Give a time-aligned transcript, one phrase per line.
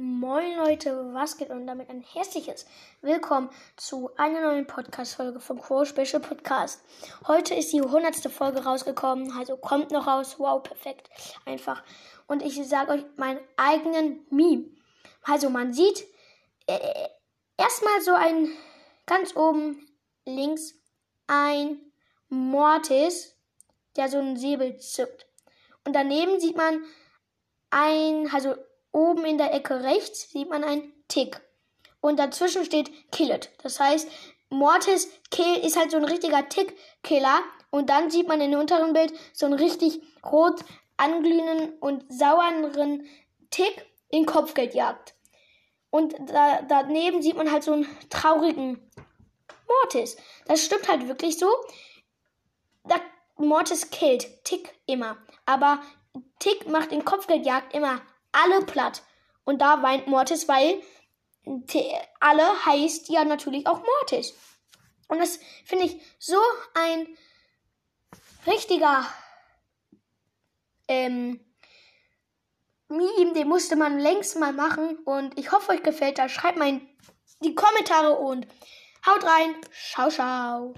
[0.00, 2.66] Moin Leute, was geht und damit ein herzliches
[3.00, 6.84] Willkommen zu einer neuen Podcast-Folge vom Crow Special Podcast.
[7.26, 8.14] Heute ist die 100.
[8.30, 10.36] Folge rausgekommen, also kommt noch raus.
[10.38, 11.10] Wow, perfekt.
[11.46, 11.82] Einfach.
[12.28, 14.66] Und ich sage euch meinen eigenen Meme.
[15.24, 16.06] Also man sieht
[16.68, 17.08] äh,
[17.56, 18.50] erstmal so ein
[19.04, 19.84] ganz oben
[20.24, 20.74] links
[21.26, 21.80] ein
[22.28, 23.34] Mortis,
[23.96, 25.26] der so einen Säbel zückt.
[25.84, 26.84] Und daneben sieht man
[27.70, 28.54] ein, also
[28.92, 31.40] oben in der Ecke rechts sieht man ein Tick.
[32.00, 33.50] Und dazwischen steht Kill it.
[33.62, 34.08] Das heißt,
[34.50, 35.08] Mortis
[35.62, 37.40] ist halt so ein richtiger Tick-Killer.
[37.70, 40.60] Und dann sieht man in dem unteren Bild so einen richtig rot
[40.96, 43.06] anglühenden und sauren
[43.50, 45.14] Tick in Kopfgeldjagd.
[45.90, 48.90] Und da, daneben sieht man halt so einen traurigen
[49.66, 50.16] Mortis.
[50.46, 51.48] Das stimmt halt wirklich so.
[52.84, 52.96] Da,
[53.36, 55.18] Mortis killt Tick immer.
[55.46, 55.80] Aber
[56.38, 58.00] Tick macht in Kopfgeldjagd immer
[58.42, 59.02] alle platt.
[59.44, 60.82] Und da weint Mortis, weil
[62.20, 64.34] alle heißt ja natürlich auch Mortis.
[65.08, 66.38] Und das finde ich so
[66.74, 67.08] ein
[68.46, 69.06] richtiger
[70.86, 71.40] ähm,
[72.88, 74.98] Meme, den musste man längst mal machen.
[75.04, 76.32] Und ich hoffe, euch gefällt das.
[76.32, 76.88] Schreibt mal in
[77.40, 78.46] die Kommentare und
[79.06, 79.54] haut rein.
[79.72, 80.74] Ciao, ciao.